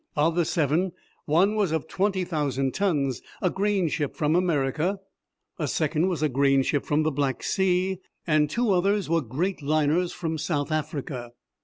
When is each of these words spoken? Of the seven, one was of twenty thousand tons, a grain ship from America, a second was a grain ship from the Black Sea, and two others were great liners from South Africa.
Of 0.15 0.33
the 0.35 0.45
seven, 0.45 0.93
one 1.25 1.53
was 1.53 1.71
of 1.71 1.87
twenty 1.87 2.23
thousand 2.23 2.73
tons, 2.73 3.21
a 3.39 3.51
grain 3.51 3.87
ship 3.87 4.15
from 4.15 4.35
America, 4.35 4.97
a 5.59 5.67
second 5.67 6.07
was 6.07 6.23
a 6.23 6.27
grain 6.27 6.63
ship 6.63 6.85
from 6.87 7.03
the 7.03 7.11
Black 7.11 7.43
Sea, 7.43 7.99
and 8.25 8.49
two 8.49 8.71
others 8.71 9.09
were 9.11 9.21
great 9.21 9.61
liners 9.61 10.11
from 10.11 10.39
South 10.39 10.71
Africa. 10.71 11.33